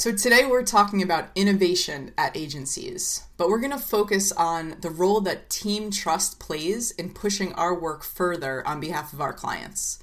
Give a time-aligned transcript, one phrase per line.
[0.00, 4.88] So today we're talking about innovation at agencies, but we're going to focus on the
[4.88, 10.02] role that team trust plays in pushing our work further on behalf of our clients.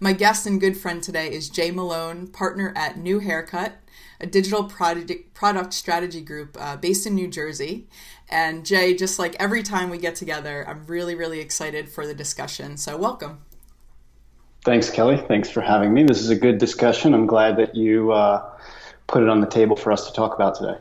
[0.00, 3.76] My guest and good friend today is Jay Melone, partner at New Haircut,
[4.20, 7.86] a digital product, strategy group uh, based in New Jersey.
[8.28, 12.14] And Jay, just like every time we get together, I'm really, really excited for the
[12.14, 12.76] discussion.
[12.76, 13.42] So, welcome.
[14.64, 15.18] Thanks, Kelly.
[15.28, 16.02] Thanks for having me.
[16.02, 17.14] This is a good discussion.
[17.14, 18.50] I'm glad that you uh,
[19.06, 20.78] put it on the table for us to talk about today.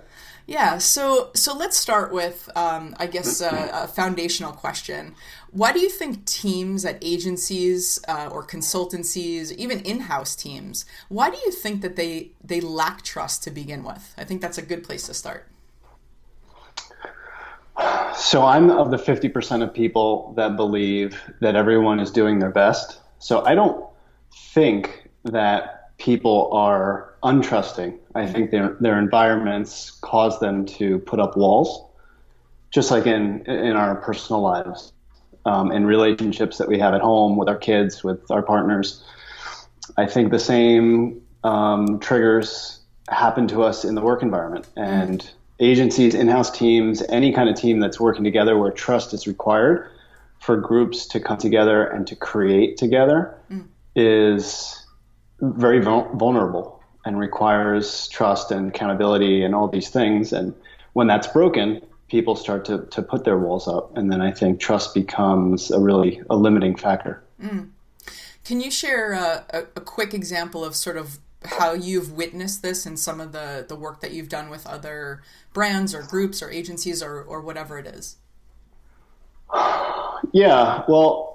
[0.48, 5.16] Yeah, so so let's start with, um, I guess, uh, a foundational question.
[5.50, 11.38] Why do you think teams at agencies uh, or consultancies, even in-house teams, why do
[11.46, 14.14] you think that they they lack trust to begin with?
[14.20, 15.48] I think that's a good place to start.
[18.16, 23.00] So I'm of the 50% of people that believe that everyone is doing their best.
[23.20, 23.86] So I don't
[24.54, 27.98] think that people are untrusting.
[28.14, 31.84] I think their their environments cause them to put up walls,
[32.72, 34.94] just like in in our personal lives,
[35.46, 39.04] um, in relationships that we have at home with our kids, with our partners.
[39.98, 42.80] I think the same um, triggers
[43.10, 45.30] happen to us in the work environment and
[45.60, 49.90] agencies, in-house teams, any kind of team that's working together where trust is required
[50.40, 53.66] for groups to come together and to create together mm.
[53.96, 54.85] is
[55.40, 60.34] very vulnerable and requires trust and accountability and all these things.
[60.34, 60.54] And
[60.94, 63.96] when that's broken, people start to, to put their walls up.
[63.98, 67.24] And then I think trust becomes a really a limiting factor.
[67.42, 67.70] Mm.
[68.44, 72.86] Can you share a, a, a quick example of sort of how you've witnessed this
[72.86, 75.22] in some of the, the work that you've done with other
[75.54, 78.18] brands or groups or agencies or, or whatever it is?
[80.32, 81.35] Yeah, well,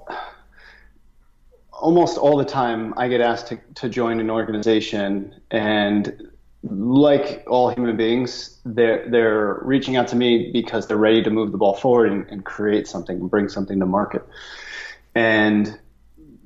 [1.81, 6.29] almost all the time I get asked to, to join an organization and
[6.63, 11.51] like all human beings, they're they're reaching out to me because they're ready to move
[11.51, 14.23] the ball forward and, and create something and bring something to market.
[15.15, 15.79] And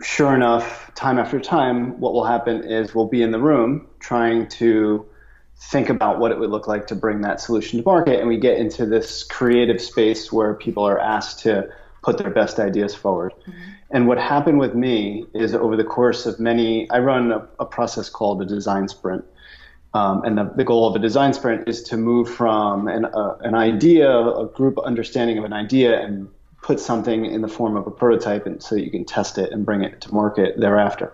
[0.01, 4.47] sure enough, time after time, what will happen is we'll be in the room trying
[4.47, 5.05] to
[5.57, 8.37] think about what it would look like to bring that solution to market, and we
[8.37, 11.69] get into this creative space where people are asked to
[12.03, 13.33] put their best ideas forward.
[13.41, 13.71] Mm-hmm.
[13.95, 17.65] And what happened with me is over the course of many, I run a, a
[17.65, 19.23] process called a design sprint.
[19.93, 23.37] Um, and the, the, goal of a design sprint is to move from an, uh,
[23.39, 26.27] an idea, a group understanding of an idea, and
[26.61, 29.53] put something in the form of a prototype and so that you can test it
[29.53, 31.13] and bring it to market thereafter.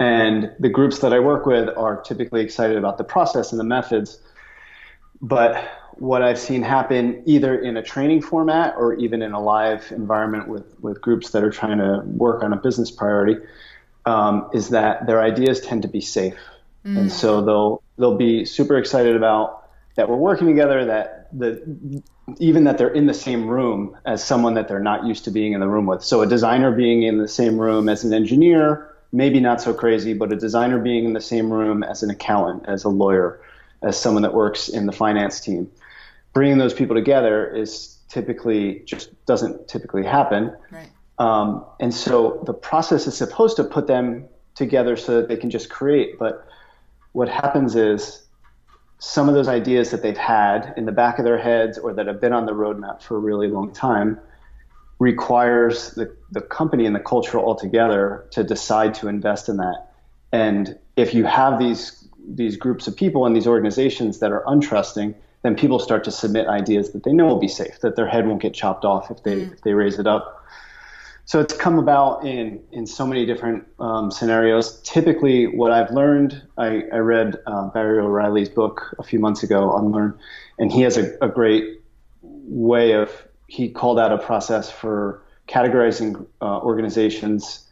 [0.00, 3.64] And the groups that I work with are typically excited about the process and the
[3.64, 4.18] methods.
[5.22, 5.64] But
[5.98, 10.48] what I've seen happen either in a training format or even in a live environment
[10.48, 13.36] with, with groups that are trying to work on a business priority
[14.06, 16.36] um, is that their ideas tend to be safe.
[16.84, 16.98] Mm.
[16.98, 22.02] And so they'll they'll be super excited about that we're working together, that the
[22.38, 25.52] even that they're in the same room as someone that they're not used to being
[25.52, 26.02] in the room with.
[26.02, 30.14] So a designer being in the same room as an engineer, maybe not so crazy,
[30.14, 33.40] but a designer being in the same room as an accountant, as a lawyer,
[33.82, 35.70] as someone that works in the finance team
[36.34, 40.54] bringing those people together is typically just doesn't typically happen.
[40.70, 40.88] Right.
[41.18, 45.48] Um, and so the process is supposed to put them together so that they can
[45.48, 46.18] just create.
[46.18, 46.46] But
[47.12, 48.24] what happens is
[48.98, 52.06] some of those ideas that they've had in the back of their heads or that
[52.06, 54.18] have been on the roadmap for a really long time
[54.98, 59.90] requires the, the company and the culture altogether to decide to invest in that.
[60.32, 65.14] And if you have these these groups of people and these organizations that are untrusting,
[65.44, 68.26] then people start to submit ideas that they know will be safe, that their head
[68.26, 69.52] won't get chopped off if they mm.
[69.52, 70.42] if they raise it up.
[71.26, 74.80] So it's come about in in so many different um, scenarios.
[74.82, 79.76] Typically, what I've learned, I, I read uh, Barry O'Reilly's book a few months ago,
[79.76, 80.18] Unlearn,
[80.58, 81.80] and he has a, a great
[82.22, 83.10] way of
[83.46, 87.68] he called out a process for categorizing uh, organizations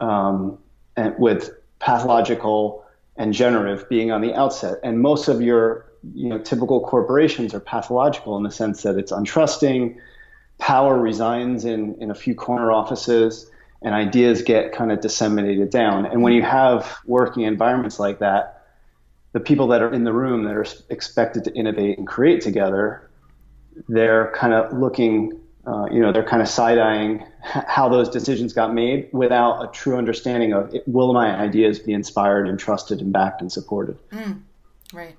[0.00, 0.58] um,
[0.96, 2.84] and with pathological
[3.16, 4.78] and generative being on the outset.
[4.82, 9.12] And most of your you know, typical corporations are pathological in the sense that it's
[9.12, 9.96] untrusting,
[10.58, 13.50] power resigns in, in a few corner offices,
[13.82, 16.06] and ideas get kind of disseminated down.
[16.06, 18.64] And when you have working environments like that,
[19.32, 23.10] the people that are in the room that are expected to innovate and create together,
[23.88, 28.54] they're kind of looking, uh, you know, they're kind of side eyeing how those decisions
[28.54, 33.00] got made without a true understanding of it, will my ideas be inspired and trusted
[33.00, 33.98] and backed and supported.
[34.10, 34.40] Mm,
[34.92, 35.16] right.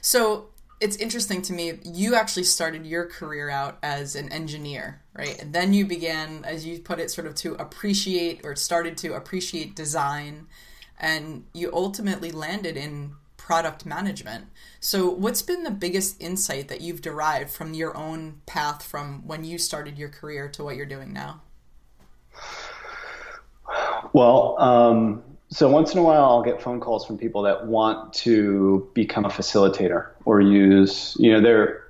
[0.00, 0.48] So
[0.80, 1.78] it's interesting to me.
[1.84, 5.40] You actually started your career out as an engineer, right?
[5.40, 9.14] And then you began, as you put it, sort of to appreciate or started to
[9.14, 10.46] appreciate design.
[11.00, 14.46] And you ultimately landed in product management.
[14.78, 19.44] So, what's been the biggest insight that you've derived from your own path from when
[19.44, 21.40] you started your career to what you're doing now?
[24.12, 28.12] Well, um, so once in a while, I'll get phone calls from people that want
[28.14, 31.84] to become a facilitator or use, you know, they're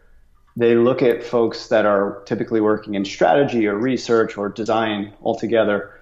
[0.56, 5.94] they look at folks that are typically working in strategy or research or design altogether,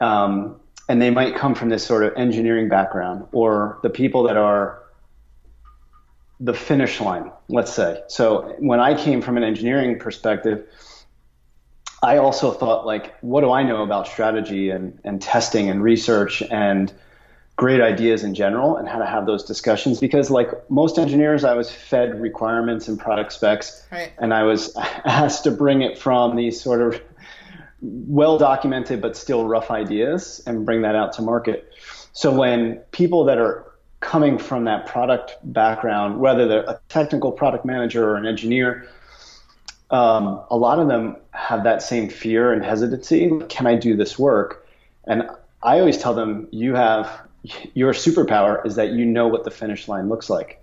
[0.00, 0.58] um,
[0.88, 4.82] and they might come from this sort of engineering background or the people that are
[6.40, 8.02] the finish line, let's say.
[8.08, 10.66] So when I came from an engineering perspective,
[12.02, 16.42] I also thought like, what do I know about strategy and, and testing and research
[16.50, 16.92] and
[17.56, 20.00] great ideas in general and how to have those discussions?
[20.00, 24.12] Because like most engineers, I was fed requirements and product specs, right.
[24.18, 27.00] and I was asked to bring it from these sort of
[27.80, 31.72] well documented but still rough ideas and bring that out to market.
[32.12, 33.66] So when people that are
[34.00, 38.88] coming from that product background, whether they're a technical product manager or an engineer,
[39.92, 43.30] um, a lot of them have that same fear and hesitancy.
[43.48, 44.66] Can I do this work?
[45.04, 45.28] And
[45.62, 47.28] I always tell them, you have
[47.74, 50.60] your superpower is that you know what the finish line looks like.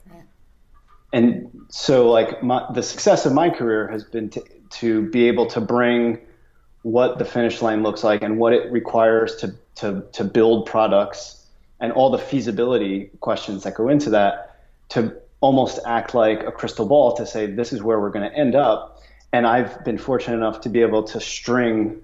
[1.11, 5.47] And so, like, my, the success of my career has been to, to be able
[5.47, 6.19] to bring
[6.83, 11.45] what the finish line looks like and what it requires to, to, to build products
[11.79, 14.55] and all the feasibility questions that go into that
[14.89, 18.37] to almost act like a crystal ball to say, this is where we're going to
[18.37, 18.98] end up
[19.31, 22.01] and I've been fortunate enough to be able to string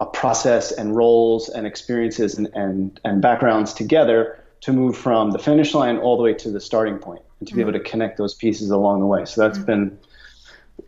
[0.00, 5.38] a process and roles and experiences and, and, and backgrounds together to move from the
[5.38, 7.58] finish line all the way to the starting point and to mm-hmm.
[7.58, 9.24] be able to connect those pieces along the way.
[9.24, 9.66] So that's mm-hmm.
[9.66, 9.98] been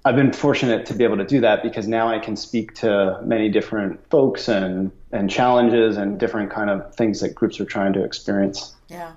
[0.06, 3.20] I've been fortunate to be able to do that because now I can speak to
[3.22, 7.92] many different folks and and challenges and different kind of things that groups are trying
[7.94, 8.75] to experience.
[8.88, 9.12] Yeah.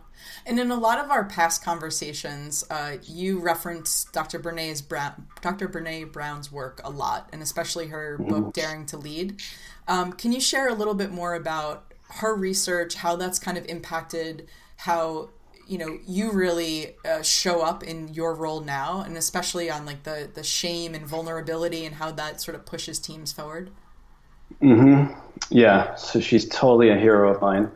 [0.47, 4.39] And in a lot of our past conversations, uh, you referenced Dr.
[4.39, 5.67] Brene's Brown, Dr.
[5.67, 8.29] Brene Brown's work a lot, and especially her mm-hmm.
[8.29, 9.41] book Daring to Lead.
[9.89, 13.65] Um, can you share a little bit more about her research, how that's kind of
[13.65, 14.47] impacted
[14.77, 15.29] how
[15.67, 20.03] you know you really uh, show up in your role now, and especially on like
[20.03, 23.69] the the shame and vulnerability, and how that sort of pushes teams forward?
[24.61, 25.13] Mm-hmm.
[25.50, 25.95] Yeah.
[25.95, 27.69] So she's totally a hero of mine.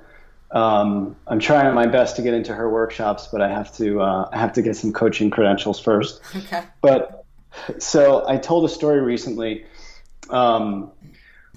[0.52, 4.30] Um, I'm trying my best to get into her workshops, but I have to uh,
[4.32, 6.22] I have to get some coaching credentials first.
[6.36, 6.64] Okay.
[6.82, 7.26] But
[7.80, 9.66] so I told a story recently
[10.30, 10.92] um,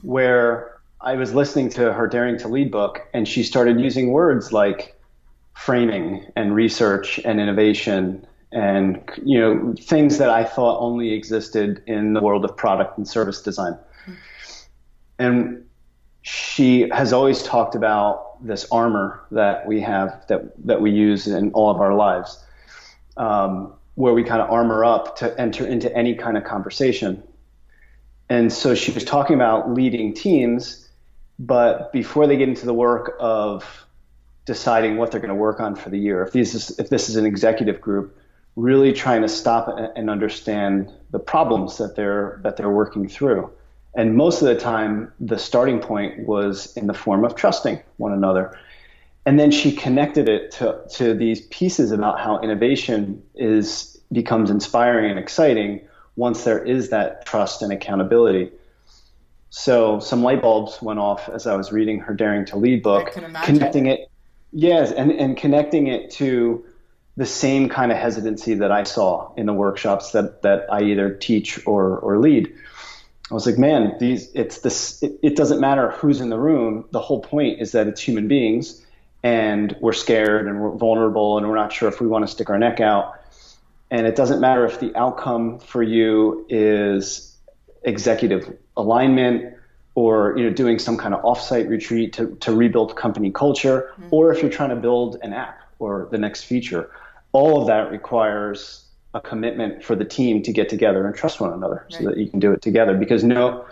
[0.02, 4.52] where I was listening to her Daring to Lead book, and she started using words
[4.52, 4.98] like
[5.54, 12.12] framing and research and innovation and you know things that I thought only existed in
[12.12, 13.72] the world of product and service design.
[13.72, 14.12] Mm-hmm.
[15.18, 15.64] And
[16.24, 21.52] she has always talked about this armor that we have that that we use in
[21.52, 22.42] all of our lives,
[23.18, 27.22] um, where we kind of armor up to enter into any kind of conversation.
[28.30, 30.88] And so she was talking about leading teams,
[31.38, 33.84] but before they get into the work of
[34.46, 37.10] deciding what they're going to work on for the year, if this is if this
[37.10, 38.16] is an executive group,
[38.56, 43.52] really trying to stop and understand the problems that they're that they're working through
[43.94, 48.12] and most of the time, the starting point was in the form of trusting one
[48.12, 48.58] another.
[49.26, 55.10] And then she connected it to, to these pieces about how innovation is becomes inspiring
[55.10, 55.80] and exciting
[56.16, 58.50] once there is that trust and accountability.
[59.50, 63.12] So some light bulbs went off as I was reading her Daring to Lead book,
[63.44, 64.10] connecting it,
[64.52, 66.64] yes, and, and connecting it to
[67.16, 71.14] the same kind of hesitancy that I saw in the workshops that, that I either
[71.14, 72.52] teach or, or lead.
[73.34, 75.02] I was like, man, these it's this.
[75.02, 76.84] It, it, doesn't matter who's in the room.
[76.92, 78.80] The whole point is that it's human beings,
[79.24, 82.48] and we're scared and we're vulnerable and we're not sure if we want to stick
[82.48, 83.20] our neck out.
[83.90, 87.36] And it doesn't matter if the outcome for you is
[87.82, 89.52] executive alignment
[89.96, 94.10] or you know doing some kind of offsite retreat to, to rebuild company culture, mm-hmm.
[94.12, 96.88] or if you're trying to build an app or the next feature.
[97.32, 98.83] All of that requires
[99.14, 101.92] a commitment for the team to get together and trust one another right.
[101.92, 102.96] so that you can do it together.
[102.96, 103.64] Because no,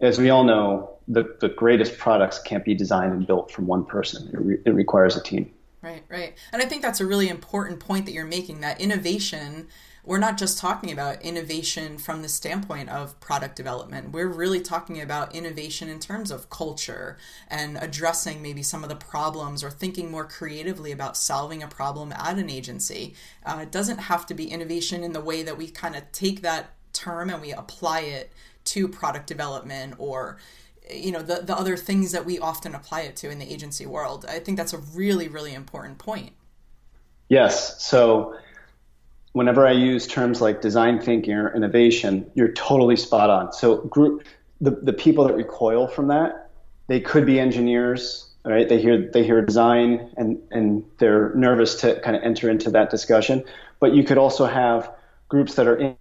[0.00, 3.84] as we all know, the, the greatest products can't be designed and built from one
[3.84, 4.28] person.
[4.32, 5.50] It, re- it requires a team.
[5.82, 6.34] Right, right.
[6.52, 9.68] And I think that's a really important point that you're making that innovation
[10.06, 14.12] we're not just talking about innovation from the standpoint of product development.
[14.12, 18.96] We're really talking about innovation in terms of culture and addressing maybe some of the
[18.96, 23.14] problems or thinking more creatively about solving a problem at an agency.
[23.44, 26.40] Uh, it doesn't have to be innovation in the way that we kind of take
[26.42, 28.32] that term and we apply it
[28.64, 30.38] to product development or
[30.90, 33.84] you know the, the other things that we often apply it to in the agency
[33.84, 36.32] world i think that's a really really important point
[37.28, 37.82] Yes.
[37.82, 38.36] So
[39.36, 43.52] whenever I use terms like design thinking or innovation, you're totally spot on.
[43.52, 44.24] So group
[44.62, 46.50] the, the people that recoil from that,
[46.86, 48.66] they could be engineers, right?
[48.66, 52.88] They hear they hear design and and they're nervous to kind of enter into that
[52.88, 53.44] discussion.
[53.78, 54.90] But you could also have
[55.28, 55.96] groups that are in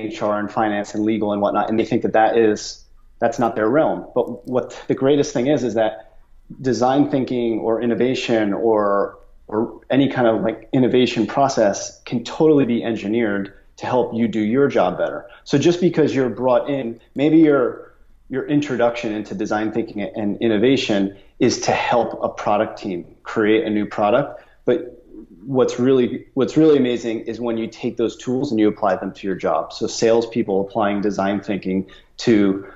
[0.00, 2.84] HR and finance and legal and whatnot, and they think that that is
[3.20, 4.04] that's not their realm.
[4.16, 6.16] But what the greatest thing is is that
[6.60, 9.17] design thinking or innovation or
[9.48, 14.40] or any kind of like innovation process can totally be engineered to help you do
[14.40, 15.26] your job better.
[15.44, 17.94] So just because you're brought in, maybe your
[18.30, 23.70] your introduction into design thinking and innovation is to help a product team create a
[23.70, 25.02] new product, but
[25.42, 29.12] what's really what's really amazing is when you take those tools and you apply them
[29.12, 29.72] to your job.
[29.72, 31.86] So salespeople applying design thinking
[32.18, 32.66] to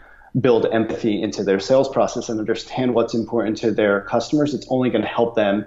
[0.41, 4.89] build empathy into their sales process and understand what's important to their customers, it's only
[4.89, 5.67] going to help them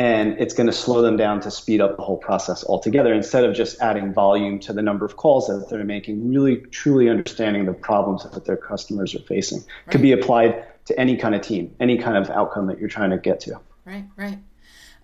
[0.00, 3.44] and it's going to slow them down to speed up the whole process altogether instead
[3.44, 7.66] of just adding volume to the number of calls that they're making really truly understanding
[7.66, 9.90] the problems that their customers are facing right.
[9.90, 13.10] could be applied to any kind of team any kind of outcome that you're trying
[13.10, 14.38] to get to right right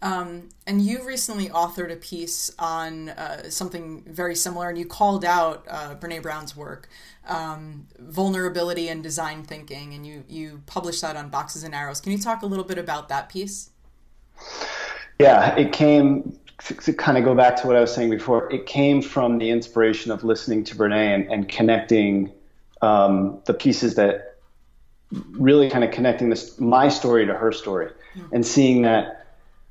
[0.03, 5.25] um, and you recently authored a piece on uh, something very similar, and you called
[5.25, 6.91] out uh, Brene Brown's work,
[7.27, 12.03] um, vulnerability and design thinking, and you you published that on Boxes and Arrows.
[12.03, 13.71] Can you talk a little bit about that piece?
[15.19, 18.53] Yeah, it came to kind of go back to what I was saying before.
[18.53, 22.33] It came from the inspiration of listening to Brene and, and connecting
[22.83, 24.37] um, the pieces that
[25.11, 28.35] really kind of connecting this my story to her story, mm-hmm.
[28.35, 29.27] and seeing that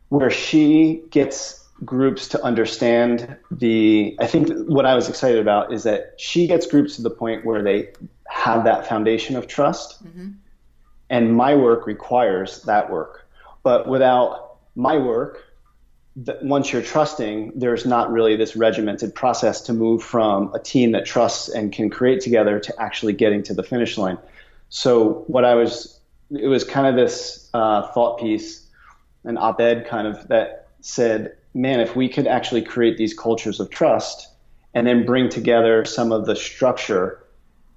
[0.09, 5.83] where she gets groups to understand the i think what i was excited about is
[5.83, 7.91] that she gets groups to the point where they
[8.29, 10.29] have that foundation of trust mm-hmm.
[11.09, 13.27] and my work requires that work
[13.61, 14.44] but without
[14.75, 15.43] my work
[16.17, 20.91] that once you're trusting there's not really this regimented process to move from a team
[20.91, 24.17] that trusts and can create together to actually getting to the finish line.
[24.69, 25.99] So what i was
[26.31, 28.65] it was kind of this uh, thought piece
[29.25, 33.69] an op-ed kind of that said, man, if we could actually create these cultures of
[33.69, 34.29] trust
[34.73, 37.23] and then bring together some of the structure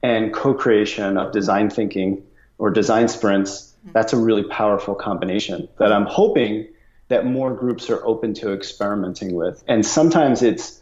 [0.03, 2.23] and co-creation of design thinking
[2.59, 6.67] or design sprints, that's a really powerful combination that I'm hoping
[7.09, 9.63] that more groups are open to experimenting with.
[9.67, 10.81] And sometimes it's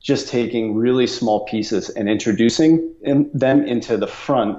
[0.00, 4.58] just taking really small pieces and introducing them into the front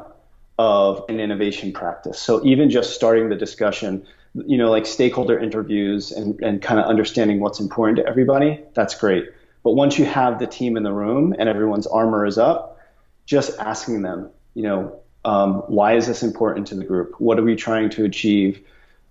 [0.58, 2.20] of an innovation practice.
[2.20, 4.06] So even just starting the discussion
[4.46, 8.96] you know, like stakeholder interviews and, and kind of understanding what's important to everybody, that's
[8.96, 9.30] great.
[9.64, 12.80] But once you have the team in the room and everyone's armor is up,
[13.26, 17.20] just asking them, you know, um, why is this important to the group?
[17.20, 18.62] What are we trying to achieve?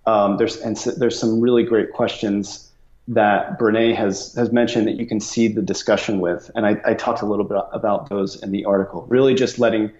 [0.05, 2.71] Um, there's and so, there's some really great questions
[3.07, 6.93] that Brene has has mentioned that you can see the discussion with, and I, I
[6.93, 9.05] talked a little bit about those in the article.
[9.09, 9.91] Really, just letting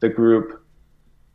[0.00, 0.60] the group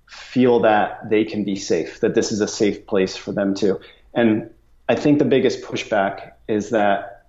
[0.07, 3.79] feel that they can be safe, that this is a safe place for them to.
[4.13, 4.49] And
[4.87, 7.27] I think the biggest pushback is that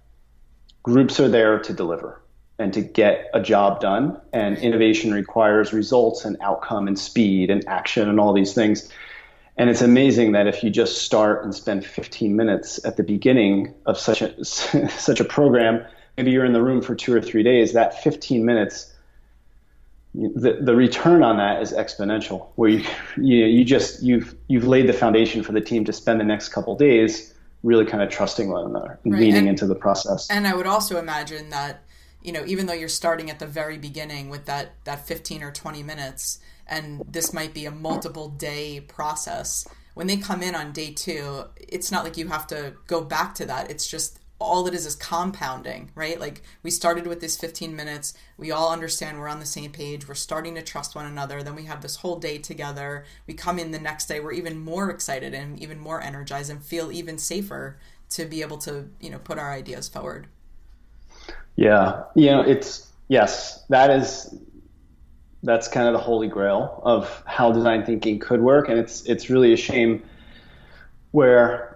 [0.83, 2.23] groups are there to deliver
[2.59, 4.19] and to get a job done.
[4.33, 8.91] And innovation requires results and outcome and speed and action and all these things.
[9.57, 13.75] And it's amazing that if you just start and spend 15 minutes at the beginning
[13.87, 15.85] of such a such a program,
[16.17, 18.93] maybe you're in the room for two or three days, that 15 minutes
[20.15, 22.85] the, the return on that is exponential where you,
[23.17, 26.49] you you just you've you've laid the foundation for the team to spend the next
[26.49, 29.21] couple days really kind of trusting one another and right.
[29.21, 31.85] leaning and, into the process and i would also imagine that
[32.23, 35.53] you know even though you're starting at the very beginning with that that 15 or
[35.53, 36.41] 20 minutes
[36.71, 41.45] and this might be a multiple day process when they come in on day two
[41.57, 44.87] it's not like you have to go back to that it's just all it is
[44.87, 46.19] is compounding, right?
[46.19, 48.15] Like we started with this 15 minutes.
[48.39, 50.09] We all understand we're on the same page.
[50.09, 51.43] We're starting to trust one another.
[51.43, 53.05] Then we have this whole day together.
[53.27, 54.19] We come in the next day.
[54.19, 57.79] We're even more excited and even more energized and feel even safer
[58.11, 60.27] to be able to, you know, put our ideas forward.
[61.57, 62.05] Yeah.
[62.15, 64.35] You know, it's, yes, that is,
[65.43, 68.69] that's kind of the holy grail of how design thinking could work.
[68.69, 70.03] And it's, it's really a shame
[71.13, 71.71] where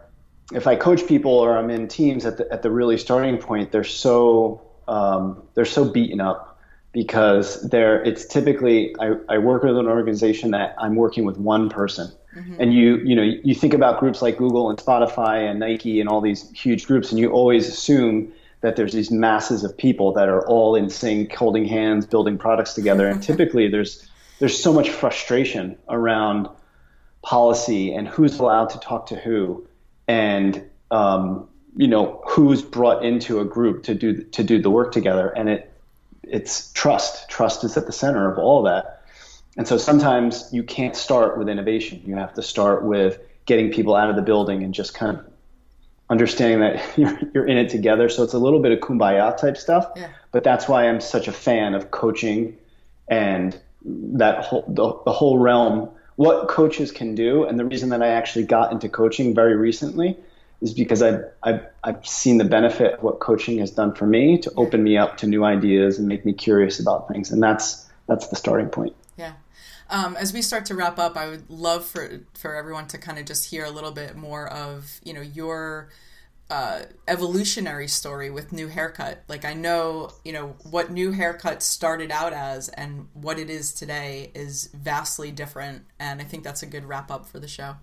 [0.53, 3.73] if I coach people or I'm in teams at the at the really starting point,
[3.73, 6.59] they're so um, they're so beaten up
[6.93, 11.71] because they're it's typically I, I work with an organization that I'm working with one
[11.71, 12.13] person.
[12.37, 12.57] Mm-hmm.
[12.59, 16.09] And you you know you think about groups like Google and Spotify and Nike and
[16.09, 18.33] all these huge groups, and you always assume
[18.65, 22.73] that there's these masses of people that are all in sync, holding hands, building products
[22.73, 23.07] together.
[23.07, 26.49] And typically there's there's so much frustration around
[27.21, 29.69] policy and who's allowed to talk to who
[30.09, 34.93] and um, you know who's brought into a group to do to do the work
[34.93, 35.29] together.
[35.29, 35.71] And it
[36.23, 37.29] it's trust.
[37.29, 39.03] Trust is at the center of all that.
[39.59, 42.01] And so sometimes you can't start with innovation.
[42.07, 45.27] You have to start with getting people out of the building and just kind of
[46.11, 49.57] understanding that you're, you're in it together so it's a little bit of kumbaya type
[49.57, 50.09] stuff Yeah.
[50.33, 52.57] but that's why i'm such a fan of coaching
[53.09, 58.03] and that whole the, the whole realm what coaches can do and the reason that
[58.03, 60.17] i actually got into coaching very recently
[60.61, 64.39] is because I've, I've, I've seen the benefit of what coaching has done for me
[64.39, 67.31] to open me up to new ideas and make me curious about things.
[67.31, 68.97] And that's, that's the starting point.
[69.91, 73.19] Um, as we start to wrap up, I would love for, for everyone to kind
[73.19, 75.91] of just hear a little bit more of, you know, your
[76.51, 79.25] uh, evolutionary story with New Haircut.
[79.29, 83.73] Like I know, you know, what New Haircut started out as and what it is
[83.73, 85.85] today is vastly different.
[85.99, 87.77] And I think that's a good wrap up for the show.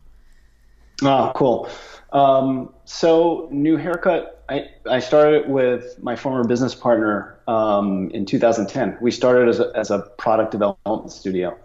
[1.04, 1.68] Oh, cool.
[2.14, 9.00] Um, so, New Haircut, I, I started with my former business partner um, in 2010.
[9.02, 11.58] We started as a, as a product development studio.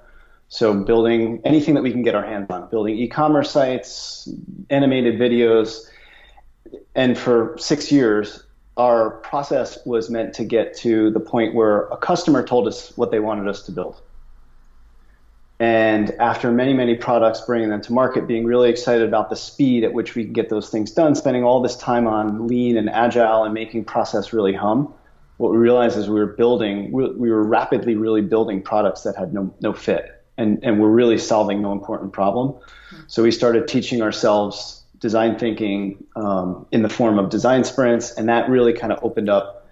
[0.49, 4.29] So, building anything that we can get our hands on, building e commerce sites,
[4.71, 5.87] animated videos.
[6.95, 8.45] And for six years,
[8.76, 13.11] our process was meant to get to the point where a customer told us what
[13.11, 14.00] they wanted us to build.
[15.59, 19.85] And after many, many products bringing them to market, being really excited about the speed
[19.85, 22.91] at which we can get those things done, spending all this time on lean and
[22.91, 24.93] agile and making process really hum,
[25.38, 29.33] what we realized is we were building, we were rapidly really building products that had
[29.33, 32.55] no, no fit and, and we're really solving no important problem.
[33.07, 38.28] So we started teaching ourselves design thinking um, in the form of design sprints, and
[38.28, 39.69] that really kind of opened up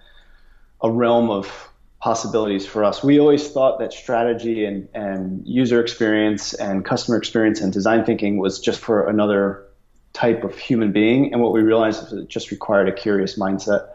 [0.81, 1.69] a realm of
[1.99, 3.03] possibilities for us.
[3.03, 8.37] We always thought that strategy and, and user experience and customer experience and design thinking
[8.37, 9.65] was just for another
[10.13, 11.33] type of human being.
[11.33, 13.89] And what we realized is it just required a curious mindset.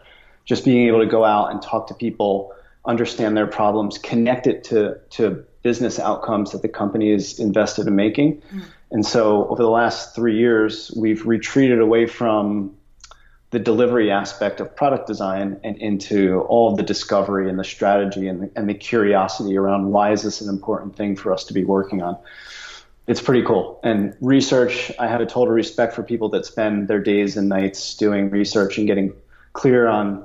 [0.44, 2.52] Just being able to go out and talk to people,
[2.84, 7.96] understand their problems, connect it to, to business outcomes that the company is invested in
[7.96, 8.42] making.
[8.52, 8.64] Mm.
[8.90, 12.74] And so over the last three years, we've retreated away from
[13.50, 18.28] the delivery aspect of product design and into all of the discovery and the strategy
[18.28, 21.52] and the, and the curiosity around why is this an important thing for us to
[21.52, 22.16] be working on.
[23.08, 23.80] It's pretty cool.
[23.82, 27.96] And research, I have a total respect for people that spend their days and nights
[27.96, 29.12] doing research and getting
[29.52, 30.24] clear on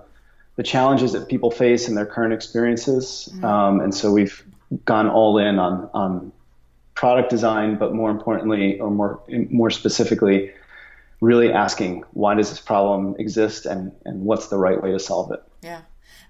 [0.55, 3.27] the challenges that people face in their current experiences.
[3.31, 3.45] Mm-hmm.
[3.45, 4.45] Um, and so we've
[4.85, 6.31] gone all in on, on
[6.93, 10.51] product design, but more importantly, or more, more specifically,
[11.21, 15.31] really asking why does this problem exist and, and what's the right way to solve
[15.31, 15.43] it.
[15.61, 15.81] Yeah.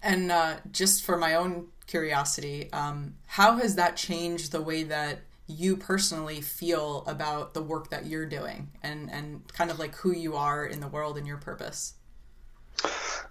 [0.02, 5.20] And uh, just for my own curiosity, um, how has that changed the way that
[5.48, 10.12] you personally feel about the work that you're doing and, and kind of like who
[10.12, 11.94] you are in the world and your purpose?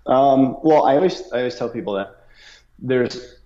[0.07, 2.27] Um, well, I always, I always tell people that
[2.79, 3.37] there's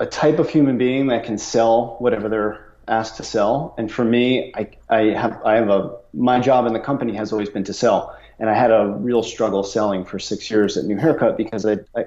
[0.00, 3.74] a type of human being that can sell whatever they're asked to sell.
[3.78, 7.32] And for me, I, I have I have a my job in the company has
[7.32, 10.84] always been to sell, and I had a real struggle selling for six years at
[10.84, 12.04] New Haircut because I, I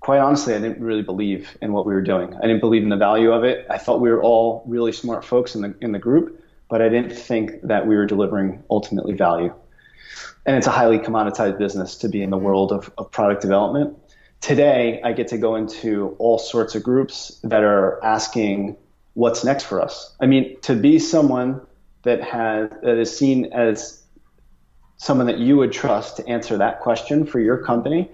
[0.00, 2.34] quite honestly I didn't really believe in what we were doing.
[2.34, 3.66] I didn't believe in the value of it.
[3.70, 6.88] I thought we were all really smart folks in the in the group, but I
[6.88, 9.54] didn't think that we were delivering ultimately value.
[10.46, 13.96] And it's a highly commoditized business to be in the world of, of product development.
[14.44, 18.76] Today, I get to go into all sorts of groups that are asking
[19.14, 20.14] what's next for us.
[20.20, 21.62] I mean, to be someone
[22.02, 24.02] that has that is seen as
[24.98, 28.10] someone that you would trust to answer that question for your company.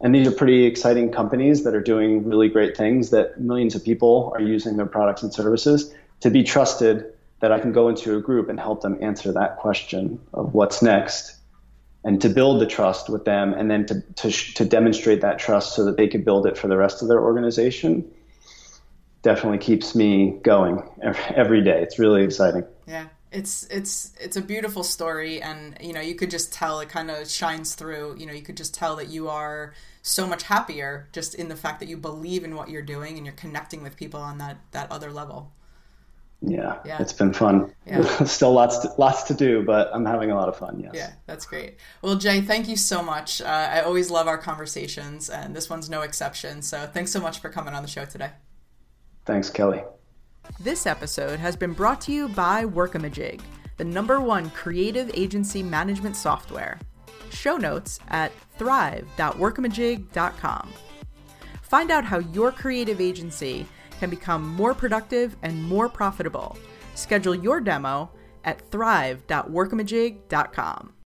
[0.00, 3.84] And these are pretty exciting companies that are doing really great things that millions of
[3.84, 5.94] people are using their products and services.
[6.22, 7.04] To be trusted
[7.38, 10.82] that I can go into a group and help them answer that question of what's
[10.82, 11.36] next
[12.04, 15.74] and to build the trust with them and then to, to, to demonstrate that trust
[15.74, 18.10] so that they could build it for the rest of their organization
[19.22, 20.82] definitely keeps me going
[21.34, 21.80] every day.
[21.80, 22.64] It's really exciting.
[22.86, 23.06] Yeah.
[23.30, 27.10] It's it's it's a beautiful story and you know you could just tell it kind
[27.10, 31.08] of shines through you know you could just tell that you are so much happier
[31.12, 33.96] just in the fact that you believe in what you're doing and you're connecting with
[33.96, 35.50] people on that that other level.
[36.44, 37.00] Yeah, yeah.
[37.00, 37.72] it's been fun.
[37.86, 38.02] Yeah.
[38.24, 40.80] Still lots to, lots to do, but I'm having a lot of fun.
[40.80, 40.90] Yes.
[40.94, 41.76] Yeah, that's great.
[42.02, 43.40] Well, Jay, thank you so much.
[43.40, 46.60] Uh, I always love our conversations, and this one's no exception.
[46.62, 48.30] So thanks so much for coming on the show today.
[49.24, 49.84] Thanks, Kelly.
[50.58, 53.40] This episode has been brought to you by Workamajig,
[53.76, 56.80] the number one creative agency management software.
[57.30, 60.72] Show notes at thrive.workamajig.com.
[61.62, 63.66] Find out how your creative agency
[64.02, 66.58] can become more productive and more profitable.
[66.96, 68.10] Schedule your demo
[68.42, 70.92] at thrive.workamajig.com.